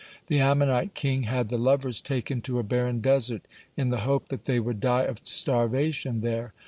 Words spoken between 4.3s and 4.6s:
they